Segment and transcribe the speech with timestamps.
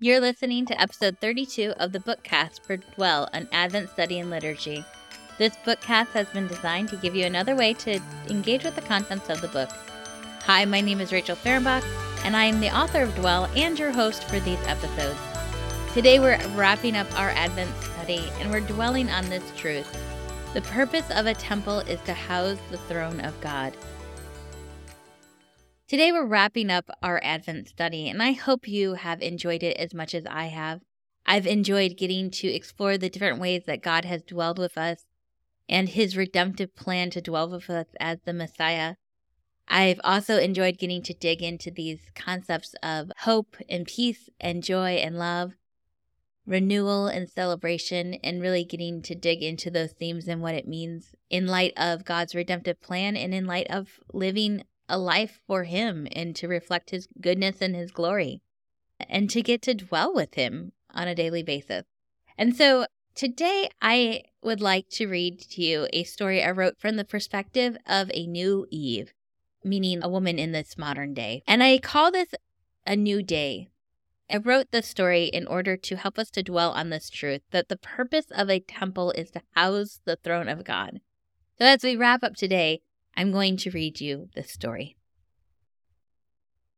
[0.00, 4.84] You're listening to episode 32 of the bookcast for Dwell, an Advent study in liturgy.
[5.38, 8.00] This bookcast has been designed to give you another way to
[8.30, 9.68] engage with the contents of the book.
[10.42, 11.82] Hi, my name is Rachel Fahrenbach,
[12.24, 15.18] and I am the author of Dwell and your host for these episodes.
[15.94, 20.00] Today we're wrapping up our Advent study and we're dwelling on this truth.
[20.54, 23.76] The purpose of a temple is to house the throne of God.
[25.88, 29.94] Today, we're wrapping up our Advent study, and I hope you have enjoyed it as
[29.94, 30.82] much as I have.
[31.24, 35.06] I've enjoyed getting to explore the different ways that God has dwelled with us
[35.66, 38.96] and his redemptive plan to dwell with us as the Messiah.
[39.66, 44.96] I've also enjoyed getting to dig into these concepts of hope and peace and joy
[44.96, 45.52] and love,
[46.46, 51.14] renewal and celebration, and really getting to dig into those themes and what it means
[51.30, 56.06] in light of God's redemptive plan and in light of living a life for Him
[56.12, 58.42] and to reflect His goodness and His glory
[59.00, 61.84] and to get to dwell with Him on a daily basis.
[62.36, 66.96] And so today I would like to read to you a story I wrote from
[66.96, 69.12] the perspective of a new Eve,
[69.64, 71.42] meaning a woman in this modern day.
[71.46, 72.34] And I call this
[72.86, 73.68] a new day.
[74.30, 77.68] I wrote this story in order to help us to dwell on this truth that
[77.68, 81.00] the purpose of a temple is to house the throne of God.
[81.58, 82.82] So as we wrap up today,
[83.18, 84.96] I'm going to read you this story.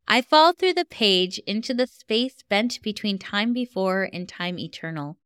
[0.09, 5.19] I fall through the page into the space bent between time before and time eternal,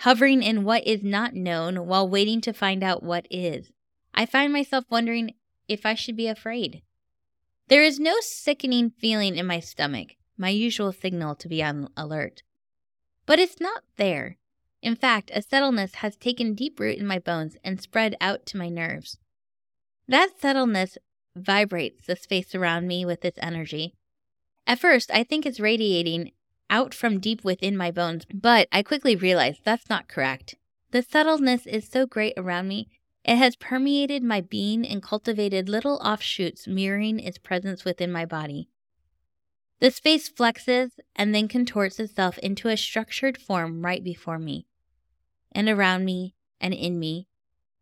[0.00, 3.72] hovering in what is not known while waiting to find out what is.
[4.14, 5.32] I find myself wondering
[5.66, 6.82] if I should be afraid.
[7.68, 12.42] There is no sickening feeling in my stomach, my usual signal to be on alert.
[13.24, 14.36] But it's not there.
[14.82, 18.58] In fact, a settledness has taken deep root in my bones and spread out to
[18.58, 19.16] my nerves.
[20.08, 20.98] That subtleness
[21.36, 23.94] vibrates the space around me with its energy.
[24.66, 26.32] At first, I think it's radiating
[26.70, 30.56] out from deep within my bones, but I quickly realize that's not correct.
[30.90, 32.88] The subtleness is so great around me,
[33.24, 38.68] it has permeated my being and cultivated little offshoots mirroring its presence within my body.
[39.80, 44.66] The space flexes and then contorts itself into a structured form right before me,
[45.52, 47.28] and around me, and in me,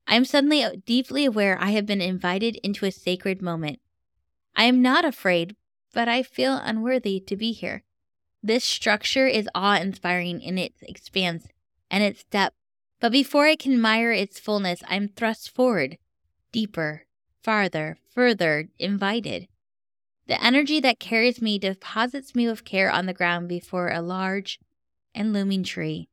[0.06, 3.80] I am suddenly uh, deeply aware I have been invited into a sacred moment.
[4.54, 5.56] I am not afraid,
[5.92, 7.82] but I feel unworthy to be here.
[8.42, 11.46] This structure is awe inspiring in its expanse
[11.90, 12.56] and its depth,
[13.00, 15.98] but before I can mire its fullness, I am thrust forward,
[16.50, 17.06] deeper,
[17.42, 19.48] farther, further, invited.
[20.26, 24.60] The energy that carries me deposits me with care on the ground before a large
[25.14, 26.08] and looming tree.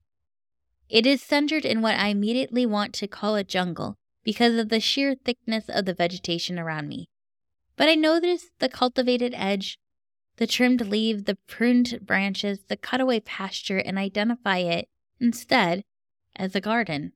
[0.89, 4.79] It is centered in what I immediately want to call a jungle because of the
[4.79, 7.09] sheer thickness of the vegetation around me.
[7.75, 9.77] But I notice the cultivated edge,
[10.37, 14.89] the trimmed leaf, the pruned branches, the cutaway pasture, and identify it
[15.19, 15.83] instead
[16.35, 17.13] as a garden.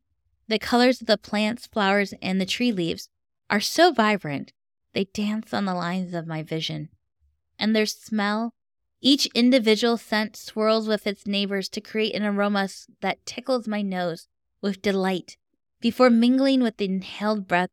[0.48, 3.10] The colors of the plants, flowers, and the tree leaves
[3.50, 4.54] are so vibrant,
[4.94, 6.90] they dance on the lines of my vision.
[7.58, 8.54] And their smell
[9.06, 12.70] each individual scent swirls with its neighbors to create an aroma
[13.02, 14.30] that tickles my nose
[14.62, 15.36] with delight.
[15.82, 17.70] Before mingling with the inhaled breath,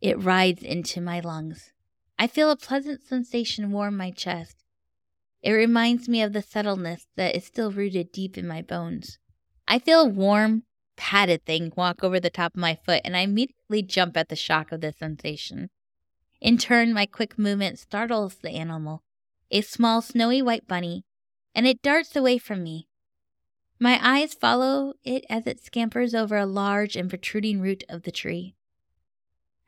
[0.00, 1.74] it rides into my lungs.
[2.18, 4.64] I feel a pleasant sensation warm my chest.
[5.42, 9.18] It reminds me of the subtleness that is still rooted deep in my bones.
[9.68, 10.62] I feel a warm,
[10.96, 14.36] padded thing walk over the top of my foot, and I immediately jump at the
[14.36, 15.68] shock of the sensation.
[16.40, 19.02] In turn, my quick movement startles the animal,
[19.50, 21.04] a small snowy white bunny,
[21.54, 22.88] and it darts away from me.
[23.78, 28.12] My eyes follow it as it scampers over a large and protruding root of the
[28.12, 28.54] tree.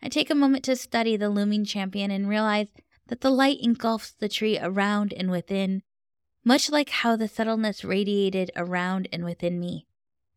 [0.02, 2.68] I take a moment to study the looming champion and realize
[3.06, 5.82] that the light engulfs the tree around and within,
[6.44, 9.86] much like how the subtleness radiated around and within me.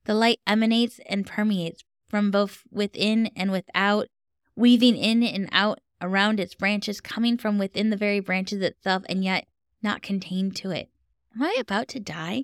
[0.06, 4.08] The light emanates and permeates from both within and without,
[4.56, 9.24] weaving in and out around its branches, coming from within the very branches itself, and
[9.24, 9.48] yet
[9.82, 10.90] not contained to it.
[11.36, 12.44] Am I about to die?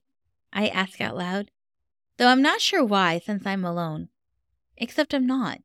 [0.51, 1.51] I ask out loud,
[2.17, 4.09] though I'm not sure why since I'm alone.
[4.77, 5.59] Except I'm not.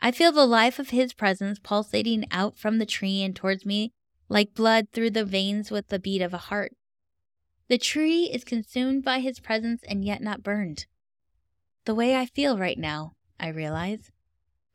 [0.00, 3.92] I feel the life of his presence pulsating out from the tree and towards me
[4.28, 6.72] like blood through the veins with the beat of a heart.
[7.68, 10.86] The tree is consumed by his presence and yet not burned.
[11.84, 14.10] The way I feel right now, I realize.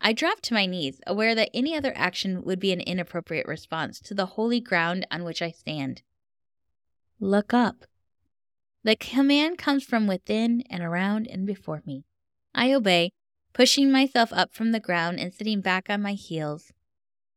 [0.05, 4.01] I drop to my knees, aware that any other action would be an inappropriate response
[4.01, 6.01] to the holy ground on which I stand.
[7.21, 7.85] Look up.
[8.83, 12.03] The command comes from within and around and before me.
[12.53, 13.13] I obey,
[13.53, 16.73] pushing myself up from the ground and sitting back on my heels.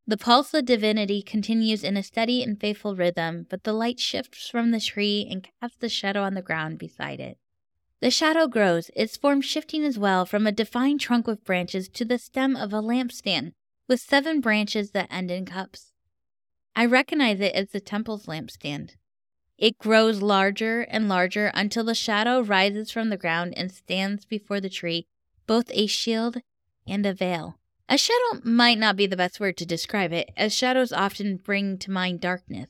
[0.08, 4.48] The pulse of divinity continues in a steady and faithful rhythm, but the light shifts
[4.48, 7.38] from the tree and casts a shadow on the ground beside it.
[8.00, 12.04] The shadow grows, its form shifting as well from a defined trunk with branches to
[12.04, 13.52] the stem of a lampstand
[13.88, 15.92] with seven branches that end in cups.
[16.74, 18.96] I recognize it as the temple's lampstand.
[19.56, 24.60] It grows larger and larger until the shadow rises from the ground and stands before
[24.60, 25.06] the tree,
[25.46, 26.42] both a shield
[26.86, 27.58] and a veil.
[27.88, 31.78] A shadow might not be the best word to describe it, as shadows often bring
[31.78, 32.66] to mind darkness.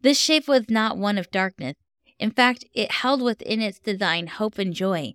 [0.00, 1.74] This shape was not one of darkness.
[2.18, 5.14] In fact, it held within its design hope and joy.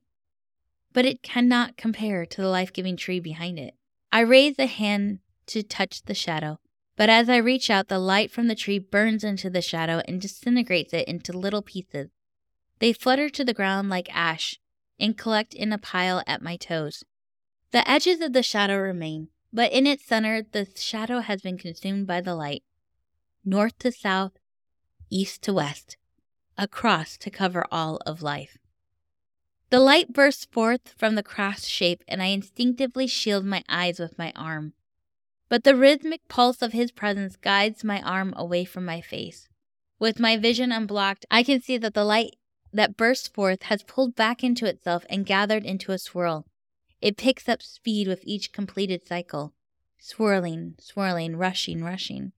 [0.93, 3.75] But it cannot compare to the life giving tree behind it.
[4.11, 6.59] I raise a hand to touch the shadow,
[6.95, 10.21] but as I reach out, the light from the tree burns into the shadow and
[10.21, 12.09] disintegrates it into little pieces.
[12.79, 14.59] They flutter to the ground like ash
[14.99, 17.03] and collect in a pile at my toes.
[17.71, 22.05] The edges of the shadow remain, but in its center, the shadow has been consumed
[22.05, 22.63] by the light.
[23.43, 24.33] North to south,
[25.09, 25.97] east to west,
[26.57, 28.57] across to cover all of life.
[29.69, 34.17] The light bursts forth from the cross shape, and I instinctively shield my eyes with
[34.17, 34.73] my arm.
[35.47, 39.47] But the rhythmic pulse of his presence guides my arm away from my face.
[39.97, 42.35] With my vision unblocked, I can see that the light
[42.73, 46.45] that bursts forth has pulled back into itself and gathered into a swirl.
[47.01, 49.53] It picks up speed with each completed cycle,
[49.99, 52.33] swirling, swirling, rushing, rushing.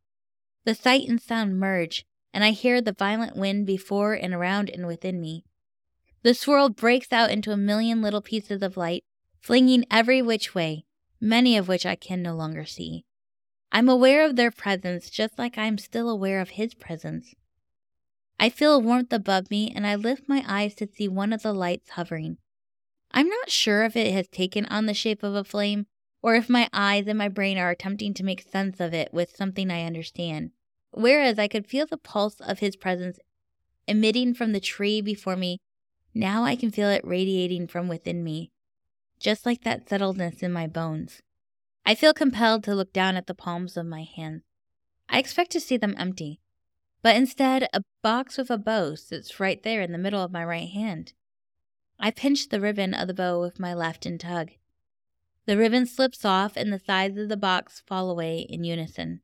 [0.66, 4.88] The sight and sound merge, and I hear the violent wind before and around and
[4.88, 5.44] within me.
[6.24, 9.04] The swirl breaks out into a million little pieces of light,
[9.40, 10.86] flinging every which way,
[11.22, 13.06] many of which I can no longer see.
[13.72, 17.34] I'm aware of their presence just like I am still aware of his presence.
[18.40, 21.44] I feel a warmth above me, and I lift my eyes to see one of
[21.44, 22.38] the lights hovering.
[23.12, 25.86] I'm not sure if it has taken on the shape of a flame
[26.22, 29.36] or if my eyes and my brain are attempting to make sense of it with
[29.36, 30.52] something I understand.
[30.94, 33.20] Whereas I could feel the pulse of his presence
[33.88, 35.60] emitting from the tree before me,
[36.14, 38.52] now I can feel it radiating from within me,
[39.20, 41.22] just like that settledness in my bones.
[41.84, 44.44] I feel compelled to look down at the palms of my hands.
[45.10, 46.40] I expect to see them empty,
[47.02, 50.46] but instead, a box with a bow sits right there in the middle of my
[50.46, 51.14] right hand.
[52.00, 54.52] I pinch the ribbon of the bow with my left and tug.
[55.46, 59.22] The ribbon slips off and the sides of the box fall away in unison.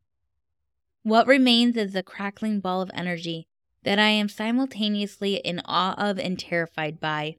[1.04, 3.48] What remains is a crackling ball of energy
[3.84, 7.38] that I am simultaneously in awe of and terrified by.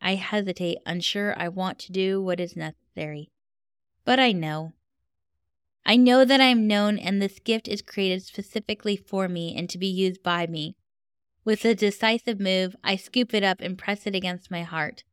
[0.00, 3.30] I hesitate, unsure I want to do what is necessary.
[4.04, 4.72] But I know.
[5.86, 9.70] I know that I am known and this gift is created specifically for me and
[9.70, 10.74] to be used by me.
[11.44, 15.04] With a decisive move, I scoop it up and press it against my heart.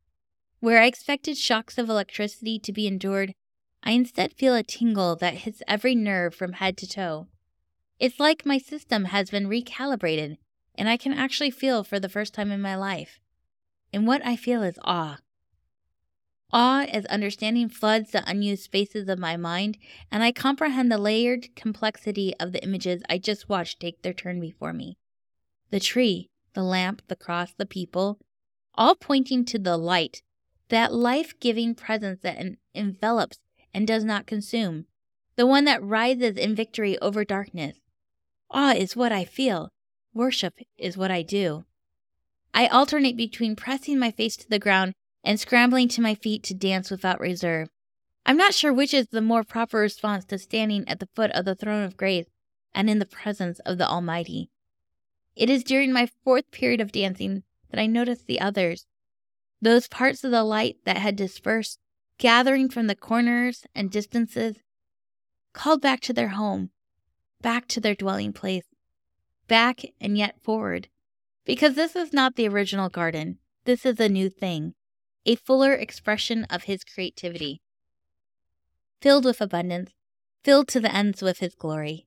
[0.59, 3.33] Where I expected shocks of electricity to be endured,
[3.83, 7.27] I instead feel a tingle that hits every nerve from head to toe.
[7.99, 10.37] It's like my system has been recalibrated,
[10.75, 13.19] and I can actually feel for the first time in my life.
[13.91, 15.17] And what I feel is awe.
[16.53, 19.77] Awe as understanding floods the unused spaces of my mind,
[20.09, 24.39] and I comprehend the layered complexity of the images I just watched take their turn
[24.39, 24.97] before me
[25.69, 28.17] the tree, the lamp, the cross, the people,
[28.73, 30.23] all pointing to the light,
[30.69, 32.43] that life giving presence that
[32.73, 33.39] envelops
[33.73, 34.85] and does not consume,
[35.35, 37.77] the one that rises in victory over darkness.
[38.51, 39.71] Awe is what I feel,
[40.13, 41.65] worship is what I do.
[42.53, 44.93] I alternate between pressing my face to the ground
[45.23, 47.69] and scrambling to my feet to dance without reserve.
[48.25, 51.45] I'm not sure which is the more proper response to standing at the foot of
[51.45, 52.27] the throne of grace
[52.73, 54.49] and in the presence of the Almighty.
[55.35, 58.85] It is during my fourth period of dancing that I noticed the others.
[59.61, 61.79] Those parts of the light that had dispersed,
[62.17, 64.57] gathering from the corners and distances,
[65.53, 66.71] called back to their home,
[67.41, 68.67] back to their dwelling place,
[69.47, 70.87] back and yet forward.
[71.45, 74.73] Because this is not the original garden, this is a new thing,
[75.25, 77.61] a fuller expression of his creativity,
[79.01, 79.93] filled with abundance,
[80.43, 82.05] filled to the ends with his glory.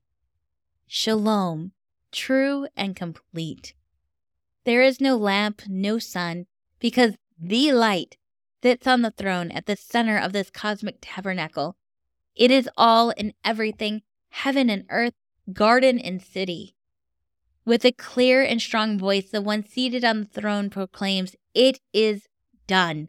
[0.87, 1.73] Shalom,
[2.13, 3.75] true and complete.
[4.65, 6.47] There is no lamp, no sun,
[6.79, 8.17] because the light
[8.63, 11.77] sits on the throne at the center of this cosmic tabernacle.
[12.37, 15.15] It is all and everything, heaven and earth,
[15.53, 16.77] garden and city.
[17.65, 22.29] With a clear and strong voice, the one seated on the throne proclaims, It is
[22.67, 23.09] done.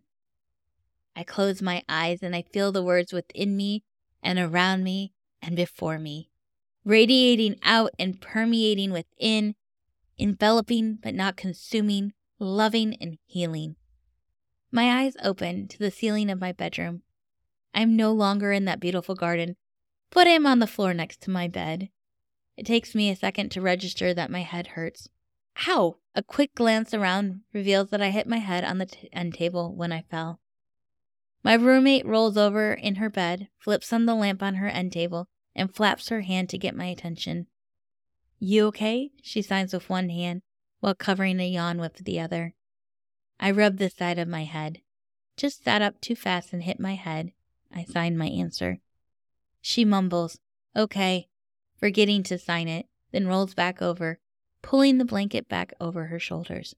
[1.16, 3.84] I close my eyes and I feel the words within me
[4.22, 6.30] and around me and before me
[6.86, 9.56] radiating out and permeating within,
[10.18, 13.75] enveloping but not consuming, loving and healing.
[14.72, 17.04] My eyes open to the ceiling of my bedroom.
[17.74, 19.56] I am no longer in that beautiful garden,
[20.12, 21.90] Put him on the floor next to my bed.
[22.55, 25.10] It takes me a second to register that my head hurts.
[25.55, 25.98] How?
[26.15, 29.74] A quick glance around reveals that I hit my head on the t- end table
[29.75, 30.39] when I fell.
[31.43, 35.27] My roommate rolls over in her bed, flips on the lamp on her end table,
[35.55, 37.48] and flaps her hand to get my attention.
[38.39, 39.12] You okay?
[39.22, 40.41] She signs with one hand
[40.79, 42.53] while covering a yawn with the other.
[43.39, 44.81] I rub the side of my head.
[45.36, 47.33] Just sat up too fast and hit my head.
[47.74, 48.79] I sign my answer.
[49.62, 50.39] She mumbles,
[50.75, 51.27] Okay,
[51.77, 54.20] forgetting to sign it, then rolls back over,
[54.62, 56.75] pulling the blanket back over her shoulders.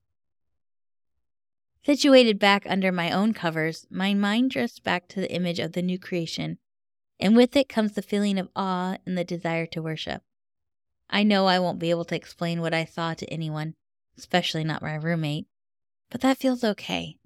[1.85, 5.83] Situated back under my own covers, my mind drifts back to the image of the
[5.83, 6.57] new creation,
[7.19, 10.23] and with it comes the feeling of awe and the desire to worship.
[11.09, 13.75] I know I won't be able to explain what I saw to anyone,
[14.17, 15.47] especially not my roommate,
[16.09, 17.17] but that feels okay.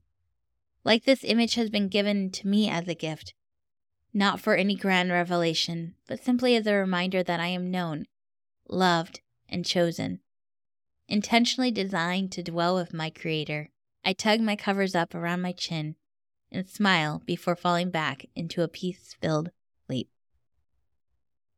[0.84, 3.34] Like this image has been given to me as a gift,
[4.14, 8.06] not for any grand revelation, but simply as a reminder that I am known,
[8.68, 10.20] loved, and chosen.
[11.08, 13.70] Intentionally designed to dwell with my Creator,
[14.04, 15.96] I tug my covers up around my chin
[16.52, 19.52] and smile before falling back into a peace filled
[19.86, 20.10] sleep.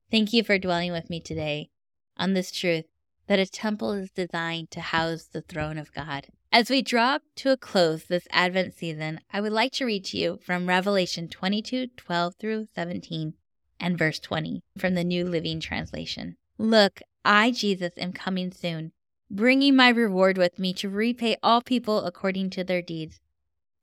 [0.09, 1.69] Thank you for dwelling with me today
[2.17, 2.85] on this truth
[3.27, 6.27] that a temple is designed to house the throne of God.
[6.53, 10.17] As we draw to a close this Advent season, I would like to read to
[10.17, 13.35] you from Revelation 22 12 through 17
[13.79, 16.35] and verse 20 from the New Living Translation.
[16.57, 18.91] Look, I, Jesus, am coming soon,
[19.29, 23.21] bringing my reward with me to repay all people according to their deeds.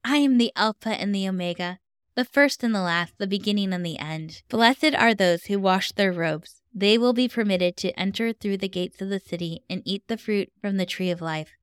[0.05, 1.79] I am the Alpha and the Omega,
[2.17, 4.43] the first and the last, the beginning and the end.
[4.51, 6.61] Blessed are those who wash their robes.
[6.75, 10.19] They will be permitted to enter through the gates of the city and eat the
[10.19, 11.58] fruit from the tree of life.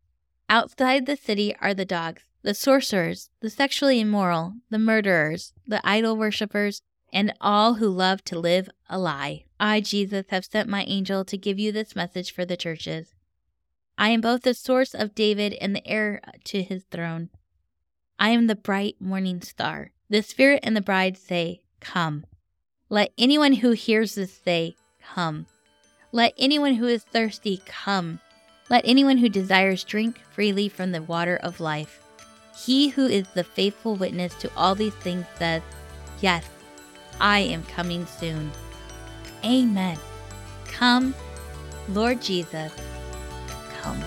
[0.50, 6.16] Outside the city are the dogs, the sorcerers, the sexually immoral, the murderers, the idol
[6.16, 9.46] worshippers, and all who love to live a lie.
[9.60, 13.16] I, Jesus, have sent my angel to give you this message for the churches.
[13.98, 17.30] I am both the source of David and the heir to his throne.
[18.20, 19.92] I am the bright morning star.
[20.10, 22.26] The Spirit and the bride say, Come.
[22.90, 25.48] Let anyone who hears this say, Come.
[26.12, 28.20] Let anyone who is thirsty come.
[28.70, 32.02] Let anyone who desires drink freely from the water of life.
[32.58, 35.62] He who is the faithful witness to all these things says,
[36.22, 36.48] Yes,
[37.20, 38.52] I am coming soon.
[39.44, 39.98] Amen.
[40.68, 41.14] Come,
[41.90, 42.74] Lord Jesus,
[43.82, 44.02] come.